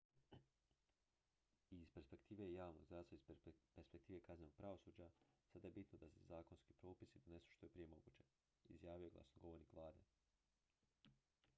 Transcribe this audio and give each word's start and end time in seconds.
"""i 1.73 1.81
iz 1.81 1.89
perspektive 1.97 2.47
javnog 2.53 2.85
zdravstva 2.85 3.17
i 3.17 3.19
iz 3.51 3.59
perspektive 3.75 4.21
kaznenog 4.29 4.53
pravosuđa 4.63 5.09
sada 5.51 5.67
je 5.67 5.71
bitno 5.71 5.97
da 5.99 6.09
se 6.15 6.23
zakonski 6.31 6.73
propisi 6.73 7.19
donesu 7.27 7.51
što 7.51 7.65
je 7.65 7.69
prije 7.69 7.87
moguće" 7.93 8.23
izjavio 8.69 9.03
je 9.05 9.11
glasnogovornik 9.19 9.73
vlade. 9.77 10.01